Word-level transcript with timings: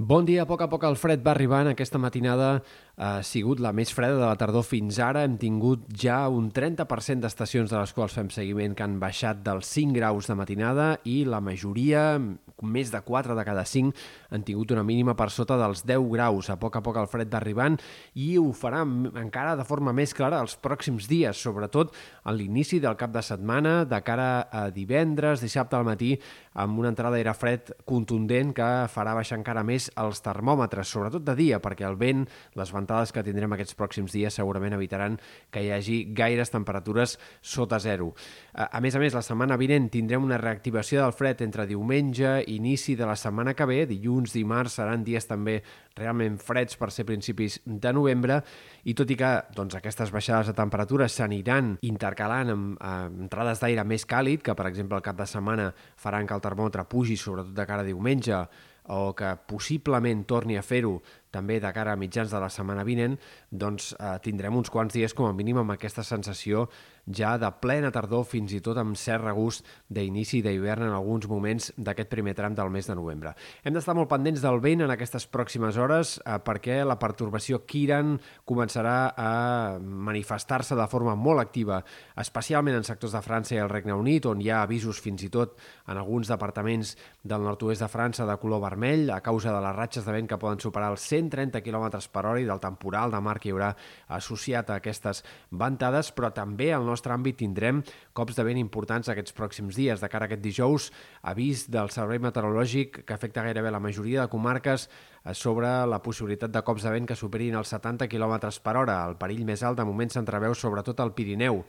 Bon 0.00 0.24
dia, 0.24 0.46
a 0.46 0.48
poc 0.48 0.62
a 0.64 0.66
poc 0.72 0.84
el 0.88 0.94
fred 0.96 1.20
va 1.20 1.34
arribant. 1.34 1.68
Aquesta 1.68 1.98
matinada 2.00 2.62
ha 3.00 3.22
sigut 3.24 3.62
la 3.64 3.72
més 3.72 3.88
freda 3.96 4.18
de 4.18 4.26
la 4.26 4.36
tardor 4.36 4.64
fins 4.66 4.98
ara. 5.00 5.22
Hem 5.24 5.38
tingut 5.40 5.86
ja 5.96 6.18
un 6.28 6.50
30% 6.52 7.24
d'estacions 7.24 7.72
de 7.72 7.78
les 7.78 7.94
quals 7.96 8.12
fem 8.12 8.28
seguiment 8.34 8.74
que 8.76 8.84
han 8.84 8.98
baixat 9.00 9.40
dels 9.46 9.70
5 9.72 9.96
graus 9.96 10.28
de 10.28 10.36
matinada 10.36 10.88
i 11.08 11.22
la 11.24 11.40
majoria, 11.40 12.20
més 12.60 12.90
de 12.92 13.00
4 13.00 13.32
de 13.38 13.44
cada 13.48 13.64
5, 13.64 13.94
han 14.36 14.44
tingut 14.44 14.74
una 14.76 14.84
mínima 14.84 15.14
per 15.16 15.30
sota 15.32 15.56
dels 15.56 15.80
10 15.88 16.10
graus. 16.12 16.50
A 16.52 16.58
poc 16.60 16.76
a 16.76 16.82
poc 16.84 16.98
el 17.00 17.08
fred 17.08 17.32
va 17.32 17.40
arribant 17.40 17.78
i 18.20 18.34
ho 18.36 18.50
farà 18.52 18.82
encara 18.84 19.56
de 19.56 19.64
forma 19.64 19.96
més 19.96 20.12
clara 20.12 20.42
els 20.44 20.58
pròxims 20.60 21.08
dies, 21.08 21.40
sobretot 21.40 21.96
a 22.28 22.36
l'inici 22.36 22.82
del 22.84 23.00
cap 23.00 23.16
de 23.16 23.24
setmana, 23.24 23.86
de 23.88 24.02
cara 24.04 24.28
a 24.52 24.66
divendres, 24.68 25.40
dissabte 25.40 25.78
al 25.78 25.88
matí, 25.88 26.12
amb 26.60 26.76
una 26.82 26.92
entrada 26.92 27.16
d'aire 27.16 27.32
fred 27.32 27.72
contundent 27.88 28.52
que 28.52 28.68
farà 28.92 29.16
baixar 29.16 29.40
encara 29.40 29.64
més 29.64 29.88
els 29.96 30.20
termòmetres, 30.20 30.92
sobretot 30.92 31.24
de 31.24 31.38
dia, 31.38 31.64
perquè 31.64 31.88
el 31.88 31.96
vent, 31.96 32.26
les 32.60 32.72
ventades 32.74 32.89
que 32.90 33.22
tindrem 33.22 33.52
aquests 33.54 33.76
pròxims 33.78 34.12
dies 34.12 34.34
segurament 34.34 34.74
evitaran 34.74 35.16
que 35.50 35.62
hi 35.62 35.70
hagi 35.70 35.98
gaires 36.16 36.50
temperatures 36.50 37.16
sota 37.40 37.78
zero. 37.78 38.10
A 38.52 38.80
més 38.82 38.96
a 38.96 39.02
més, 39.02 39.14
la 39.14 39.22
setmana 39.22 39.58
vinent 39.60 39.88
tindrem 39.94 40.24
una 40.26 40.38
reactivació 40.40 41.04
del 41.04 41.14
fred 41.14 41.44
entre 41.46 41.68
diumenge 41.70 42.40
i 42.42 42.56
inici 42.58 42.96
de 42.98 43.06
la 43.06 43.16
setmana 43.16 43.54
que 43.54 43.66
ve, 43.68 43.84
dilluns, 43.86 44.34
dimarts, 44.34 44.80
seran 44.80 45.04
dies 45.06 45.28
també 45.30 45.60
realment 45.96 46.38
freds 46.42 46.76
per 46.80 46.90
ser 46.90 47.06
principis 47.06 47.60
de 47.64 47.92
novembre 47.94 48.40
i 48.88 48.94
tot 48.98 49.10
i 49.10 49.18
que 49.18 49.30
doncs, 49.54 49.76
aquestes 49.78 50.10
baixades 50.10 50.50
de 50.50 50.56
temperatures 50.56 51.14
s'aniran 51.14 51.76
intercalant 51.86 52.54
amb, 52.54 52.74
amb 52.80 53.22
entrades 53.26 53.62
d'aire 53.62 53.84
més 53.86 54.06
càlid, 54.08 54.42
que 54.42 54.56
per 54.56 54.66
exemple 54.70 54.98
el 54.98 55.06
cap 55.06 55.18
de 55.18 55.28
setmana 55.30 55.70
faran 56.00 56.26
que 56.26 56.34
el 56.34 56.44
termòmetre 56.44 56.88
pugi 56.90 57.18
sobretot 57.20 57.54
de 57.54 57.68
cara 57.68 57.86
a 57.86 57.88
diumenge 57.88 58.44
o 58.90 59.14
que 59.14 59.36
possiblement 59.46 60.24
torni 60.26 60.56
a 60.58 60.64
fer-ho 60.66 60.96
també 61.30 61.60
de 61.62 61.72
cara 61.72 61.94
a 61.94 62.00
mitjans 62.00 62.30
de 62.30 62.40
la 62.42 62.50
setmana 62.50 62.84
vinent, 62.86 63.16
doncs 63.50 63.92
eh, 63.98 64.16
tindrem 64.24 64.56
uns 64.56 64.70
quants 64.70 64.94
dies 64.94 65.14
com 65.14 65.28
a 65.28 65.34
mínim 65.36 65.60
amb 65.62 65.76
aquesta 65.76 66.04
sensació 66.06 66.68
ja 67.10 67.36
de 67.38 67.48
plena 67.62 67.90
tardor, 67.90 68.24
fins 68.28 68.52
i 68.54 68.60
tot 68.62 68.78
amb 68.78 68.96
cert 68.98 69.24
regust 69.24 69.66
d'inici 69.90 70.40
d'hivern 70.44 70.86
en 70.86 70.94
alguns 70.94 71.26
moments 71.30 71.70
d'aquest 71.76 72.10
primer 72.10 72.34
tram 72.38 72.54
del 72.54 72.70
mes 72.70 72.86
de 72.86 72.94
novembre. 72.94 73.34
Hem 73.64 73.74
d'estar 73.74 73.96
molt 73.98 74.10
pendents 74.10 74.42
del 74.42 74.60
vent 74.62 74.84
en 74.84 74.92
aquestes 74.94 75.26
pròximes 75.30 75.78
hores 75.80 76.18
eh, 76.20 76.38
perquè 76.44 76.80
la 76.86 76.98
pertorbació 77.00 77.62
Kiran 77.66 78.16
començarà 78.46 79.12
a 79.16 79.32
manifestar-se 79.80 80.78
de 80.78 80.88
forma 80.90 81.16
molt 81.16 81.42
activa, 81.42 81.80
especialment 82.20 82.78
en 82.78 82.86
sectors 82.86 83.16
de 83.16 83.24
França 83.24 83.56
i 83.56 83.62
el 83.62 83.70
Regne 83.72 83.96
Unit, 83.96 84.26
on 84.30 84.42
hi 84.42 84.50
ha 84.50 84.62
avisos 84.62 85.00
fins 85.02 85.24
i 85.26 85.30
tot 85.32 85.56
en 85.88 85.98
alguns 85.98 86.30
departaments 86.30 86.96
del 87.22 87.44
nord-oest 87.44 87.82
de 87.84 87.90
França 87.90 88.26
de 88.28 88.38
color 88.40 88.62
vermell 88.62 89.10
a 89.10 89.20
causa 89.24 89.54
de 89.54 89.60
les 89.64 89.76
ratxes 89.76 90.06
de 90.06 90.14
vent 90.14 90.28
que 90.30 90.40
poden 90.40 90.60
superar 90.62 90.92
els 90.94 91.04
130 91.20 91.62
km 91.62 91.86
per 92.12 92.24
hora 92.26 92.40
i 92.40 92.48
del 92.48 92.62
temporal 92.62 93.12
de 93.12 93.20
mar 93.20 93.36
que 93.38 93.50
hi 93.50 93.54
haurà 93.54 93.70
associat 94.16 94.70
a 94.70 94.80
aquestes 94.80 95.22
ventades, 95.50 96.10
però 96.16 96.32
també 96.34 96.72
al 96.74 96.86
nostre 96.88 97.14
àmbit 97.14 97.40
tindrem 97.42 97.84
cops 98.16 98.38
de 98.38 98.46
vent 98.46 98.60
importants 98.60 99.08
aquests 99.08 99.36
pròxims 99.36 99.76
dies. 99.78 100.00
De 100.00 100.08
cara 100.08 100.26
a 100.26 100.30
aquest 100.30 100.42
dijous, 100.44 100.90
avís 101.22 101.66
del 101.70 101.92
Servei 101.94 102.18
Meteorològic 102.22 103.04
que 103.04 103.14
afecta 103.16 103.44
gairebé 103.46 103.70
la 103.70 103.82
majoria 103.82 104.24
de 104.24 104.32
comarques 104.32 104.88
eh, 104.88 105.34
sobre 105.34 105.70
la 105.86 106.02
possibilitat 106.02 106.50
de 106.50 106.64
cops 106.66 106.86
de 106.86 106.96
vent 106.96 107.08
que 107.08 107.18
superin 107.18 107.60
els 107.60 107.72
70 107.76 108.08
km 108.08 108.50
per 108.64 108.76
hora. 108.76 109.00
El 109.06 109.18
perill 109.20 109.46
més 109.48 109.62
alt 109.62 109.78
de 109.78 109.88
moment 109.88 110.10
s'entreveu 110.10 110.56
sobretot 110.56 111.00
al 111.00 111.14
Pirineu 111.14 111.64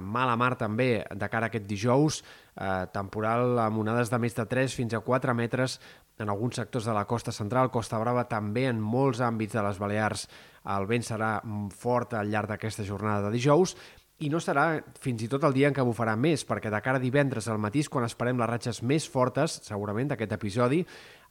mala 0.00 0.36
mar 0.36 0.54
també 0.58 1.04
de 1.14 1.28
cara 1.30 1.46
a 1.46 1.52
aquest 1.52 1.66
dijous, 1.68 2.22
eh, 2.56 2.86
temporal 2.92 3.58
amb 3.62 3.78
onades 3.84 4.10
de 4.10 4.18
més 4.18 4.34
de 4.34 4.46
3 4.46 4.74
fins 4.74 4.94
a 4.94 5.00
4 5.00 5.34
metres 5.34 5.78
en 6.18 6.30
alguns 6.32 6.56
sectors 6.56 6.86
de 6.88 6.94
la 6.96 7.04
costa 7.04 7.32
central, 7.32 7.70
Costa 7.70 7.98
Brava 8.00 8.24
també 8.28 8.66
en 8.70 8.80
molts 8.80 9.20
àmbits 9.20 9.52
de 9.52 9.62
les 9.62 9.78
Balears. 9.78 10.26
El 10.76 10.88
vent 10.88 11.04
serà 11.04 11.36
fort 11.76 12.16
al 12.16 12.32
llarg 12.32 12.48
d'aquesta 12.48 12.86
jornada 12.88 13.26
de 13.26 13.36
dijous 13.36 13.76
i 14.24 14.30
no 14.32 14.40
serà 14.40 14.78
fins 14.96 15.26
i 15.26 15.28
tot 15.28 15.44
el 15.44 15.52
dia 15.52 15.68
en 15.68 15.74
què 15.76 15.84
bufarà 15.84 16.14
més, 16.16 16.46
perquè 16.48 16.70
de 16.72 16.80
cara 16.80 16.96
a 16.96 17.02
divendres 17.02 17.50
al 17.52 17.60
matí 17.60 17.82
quan 17.84 18.06
esperem 18.06 18.38
les 18.40 18.48
ratxes 18.48 18.80
més 18.80 19.04
fortes, 19.12 19.58
segurament, 19.66 20.08
d'aquest 20.08 20.32
episodi, 20.32 20.80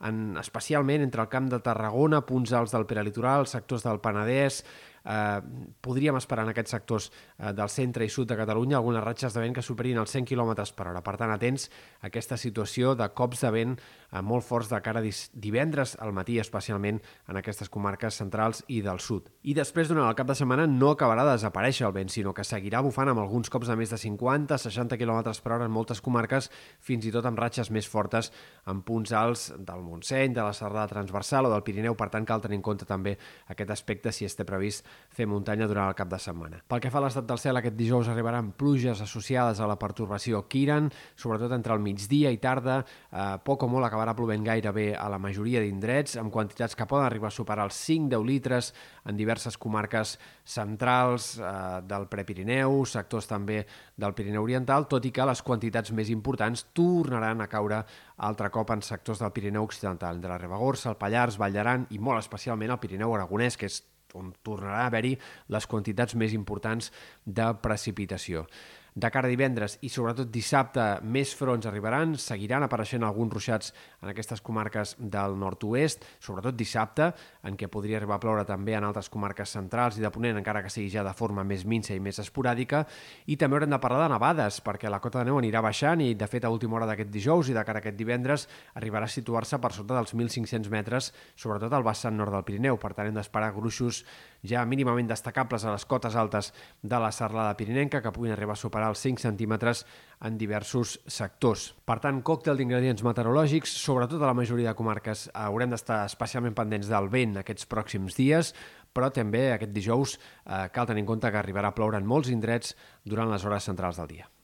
en, 0.06 0.38
especialment 0.38 1.01
entre 1.01 1.25
el 1.25 1.31
camp 1.31 1.50
de 1.50 1.63
Tarragona, 1.66 2.22
punts 2.30 2.53
alts 2.53 2.75
del 2.75 2.85
peralitoral, 2.85 3.50
sectors 3.50 3.88
del 3.88 4.03
Penedès, 4.06 4.62
eh, 5.06 5.42
podríem 5.82 6.18
esperar 6.18 6.46
en 6.46 6.52
aquests 6.52 6.76
sectors 6.76 7.10
eh, 7.12 7.54
del 7.54 7.70
centre 7.70 8.06
i 8.06 8.12
sud 8.12 8.30
de 8.30 8.38
Catalunya 8.38 8.78
algunes 8.80 9.04
ratxes 9.04 9.34
de 9.36 9.44
vent 9.44 9.56
que 9.56 9.64
superin 9.66 10.02
els 10.02 10.12
100 10.12 10.28
km 10.30 10.54
per 10.76 10.90
hora. 10.90 11.04
Per 11.06 11.16
tant, 11.22 11.32
atents 11.32 11.70
a 12.02 12.10
aquesta 12.10 12.38
situació 12.38 12.96
de 12.98 13.08
cops 13.14 13.46
de 13.46 13.52
vent 13.54 13.76
eh, 13.78 14.22
molt 14.22 14.46
forts 14.48 14.72
de 14.72 14.82
cara 14.82 15.04
divendres 15.34 15.96
al 16.02 16.14
matí, 16.16 16.40
especialment 16.40 17.02
en 17.30 17.40
aquestes 17.40 17.70
comarques 17.70 18.18
centrals 18.22 18.64
i 18.68 18.82
del 18.86 19.00
sud. 19.00 19.30
I 19.44 19.54
després, 19.58 19.90
durant 19.90 20.08
el 20.08 20.18
cap 20.18 20.28
de 20.30 20.38
setmana, 20.38 20.68
no 20.68 20.92
acabarà 20.94 21.26
de 21.28 21.36
desaparèixer 21.38 21.88
el 21.88 21.96
vent, 21.96 22.12
sinó 22.12 22.34
que 22.34 22.46
seguirà 22.48 22.82
bufant 22.86 23.12
amb 23.12 23.22
alguns 23.24 23.52
cops 23.54 23.70
de 23.70 23.78
més 23.78 23.94
de 23.94 24.00
50-60 24.02 24.98
km 25.00 25.22
per 25.44 25.56
hora 25.56 25.70
en 25.70 25.74
moltes 25.74 26.02
comarques, 26.02 26.50
fins 26.80 27.06
i 27.06 27.14
tot 27.14 27.26
amb 27.26 27.40
ratxes 27.40 27.72
més 27.72 27.88
fortes 27.90 28.32
en 28.68 28.82
punts 28.86 29.14
alts 29.16 29.52
del 29.58 29.84
Montseny, 29.86 30.34
de 30.34 30.44
la 30.44 30.54
Serrada 30.54 30.88
Transversal 30.92 31.50
o 31.50 31.54
del 31.54 31.64
Pirineu. 31.66 31.96
Per 31.96 32.10
tant, 32.14 32.26
cal 32.26 32.42
tenir 32.44 32.60
en 32.60 32.66
compte 32.66 32.88
també 32.90 33.16
aquest 33.52 33.72
aspecte 33.76 34.14
si 34.16 34.26
es 34.26 34.36
té 34.38 34.46
previst 34.48 34.86
fer 35.16 35.25
muntanya 35.31 35.67
durant 35.69 35.88
el 35.88 35.95
cap 35.95 36.09
de 36.11 36.19
setmana. 36.19 36.59
Pel 36.67 36.81
que 36.83 36.91
fa 36.91 37.00
a 37.00 37.06
l'estat 37.06 37.28
del 37.28 37.39
cel, 37.39 37.56
aquest 37.56 37.78
dijous 37.78 38.09
arribaran 38.11 38.51
pluges 38.59 39.00
associades 39.01 39.61
a 39.63 39.69
la 39.69 39.78
pertorbació 39.79 40.44
Kiran, 40.51 40.89
sobretot 41.16 41.53
entre 41.56 41.73
el 41.75 41.83
migdia 41.83 42.33
i 42.35 42.39
tarda, 42.44 42.81
eh, 42.83 43.38
poc 43.45 43.63
o 43.63 43.69
molt 43.72 43.88
acabarà 43.88 44.16
plovent 44.17 44.44
gairebé 44.44 44.89
a 44.95 45.07
la 45.09 45.19
majoria 45.22 45.61
d'indrets, 45.63 46.17
amb 46.19 46.33
quantitats 46.33 46.75
que 46.75 46.88
poden 46.89 47.07
arribar 47.07 47.31
a 47.31 47.38
superar 47.38 47.69
els 47.69 47.79
5-10 47.88 48.25
litres 48.28 48.73
en 49.06 49.16
diverses 49.16 49.57
comarques 49.57 50.17
centrals 50.44 51.38
eh, 51.39 51.81
del 51.88 52.09
Prepirineu, 52.12 52.83
sectors 52.85 53.27
també 53.31 53.63
del 53.95 54.13
Pirineu 54.13 54.44
Oriental, 54.44 54.89
tot 54.91 55.06
i 55.06 55.13
que 55.16 55.25
les 55.25 55.41
quantitats 55.41 55.95
més 55.95 56.12
importants 56.12 56.67
tornaran 56.75 57.41
a 57.41 57.47
caure 57.47 57.85
altre 58.17 58.51
cop 58.51 58.72
en 58.72 58.83
sectors 58.83 59.23
del 59.23 59.31
Pirineu 59.31 59.63
Occidental, 59.63 60.19
de 60.19 60.27
la 60.27 60.38
Ribagorça, 60.38 60.91
el 60.91 61.00
Pallars, 61.00 61.39
Vall 61.39 61.56
d'Aran 61.56 61.88
i 61.91 62.00
molt 62.00 62.19
especialment 62.19 62.75
el 62.75 62.81
Pirineu 62.83 63.16
Aragonès, 63.16 63.56
que 63.56 63.72
és 63.72 63.83
on 64.16 64.31
tornarà 64.46 64.84
a 64.84 64.90
haver-hi 64.90 65.14
les 65.53 65.68
quantitats 65.70 66.16
més 66.16 66.34
importants 66.38 66.92
de 67.26 67.52
precipitació 67.62 68.46
de 68.95 69.09
cara 69.11 69.28
a 69.28 69.31
divendres 69.31 69.75
i 69.83 69.89
sobretot 69.91 70.29
dissabte 70.31 70.83
més 71.03 71.33
fronts 71.35 71.67
arribaran, 71.67 72.13
seguiran 72.16 72.63
apareixent 72.63 73.03
alguns 73.03 73.33
ruixats 73.33 73.73
en 74.00 74.07
aquestes 74.11 74.39
comarques 74.39 74.94
del 75.00 75.35
nord-oest, 75.35 76.06
sobretot 76.23 76.56
dissabte, 76.56 77.09
en 77.44 77.57
què 77.59 77.67
podria 77.72 78.00
arribar 78.00 78.16
a 78.16 78.23
ploure 78.23 78.45
també 78.47 78.78
en 78.78 78.88
altres 78.88 79.11
comarques 79.11 79.51
centrals 79.51 80.00
i 80.00 80.06
de 80.06 80.11
Ponent, 80.16 80.39
encara 80.39 80.61
que 80.63 80.72
sigui 80.72 80.88
ja 80.94 81.03
de 81.03 81.11
forma 81.11 81.44
més 81.44 81.66
minsa 81.67 81.91
i 81.91 82.00
més 82.00 82.22
esporàdica, 82.23 82.85
i 83.28 83.35
també 83.35 83.59
haurem 83.59 83.75
de 83.75 83.81
parlar 83.83 84.06
de 84.06 84.13
nevades, 84.16 84.61
perquè 84.63 84.88
la 84.88 85.01
cota 85.03 85.19
de 85.19 85.27
neu 85.27 85.41
anirà 85.41 85.59
baixant 85.66 86.00
i, 86.00 86.13
de 86.16 86.31
fet, 86.31 86.47
a 86.47 86.53
última 86.53 86.79
hora 86.79 86.88
d'aquest 86.88 87.12
dijous 87.12 87.51
i 87.51 87.57
de 87.57 87.66
cara 87.67 87.83
a 87.83 87.83
aquest 87.83 88.00
divendres 88.00 88.47
arribarà 88.79 89.09
a 89.09 89.12
situar-se 89.12 89.59
per 89.59 89.73
sota 89.75 90.00
dels 90.00 90.16
1.500 90.16 90.72
metres, 90.72 91.12
sobretot 91.35 91.75
al 91.75 91.83
vessant 91.83 92.16
nord 92.16 92.31
del 92.31 92.47
Pirineu. 92.47 92.79
Per 92.79 92.94
tant, 92.95 93.12
hem 93.12 93.19
d'esperar 93.19 93.51
gruixos 93.57 94.06
ja 94.47 94.66
mínimament 94.66 95.09
destacables 95.09 95.66
a 95.66 95.73
les 95.73 95.85
cotes 95.85 96.16
altes 96.16 96.51
de 96.81 97.00
la 97.01 97.11
serlada 97.11 97.56
pirinenca, 97.57 98.01
que 98.01 98.13
puguin 98.16 98.33
arribar 98.35 98.53
a 98.53 98.61
superar 98.61 98.89
els 98.94 99.01
5 99.06 99.22
centímetres 99.22 99.85
en 100.22 100.38
diversos 100.38 101.00
sectors. 101.07 101.72
Per 101.85 102.00
tant, 102.03 102.22
còctel 102.25 102.57
d'ingredients 102.57 103.03
meteorològics, 103.06 103.75
sobretot 103.85 104.22
a 104.22 104.31
la 104.31 104.38
majoria 104.38 104.72
de 104.72 104.78
comarques 104.78 105.28
haurem 105.33 105.73
d'estar 105.73 106.03
especialment 106.06 106.56
pendents 106.57 106.91
del 106.91 107.09
vent 107.09 107.39
aquests 107.41 107.67
pròxims 107.72 108.17
dies, 108.17 108.53
però 108.95 109.11
també 109.11 109.50
aquest 109.51 109.75
dijous 109.75 110.16
eh, 110.17 110.69
cal 110.72 110.88
tenir 110.88 111.03
en 111.03 111.12
compte 111.12 111.31
que 111.31 111.41
arribarà 111.41 111.73
a 111.73 111.75
ploure 111.75 112.00
en 112.00 112.07
molts 112.07 112.31
indrets 112.31 112.77
durant 113.03 113.31
les 113.31 113.44
hores 113.44 113.67
centrals 113.67 114.00
del 114.00 114.13
dia. 114.16 114.34